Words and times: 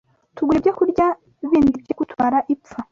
tugura 0.35 0.57
ibyokurya 0.59 1.07
bindi 1.49 1.77
byo 1.83 1.93
kutumara 1.97 2.37
ipfa 2.53 2.77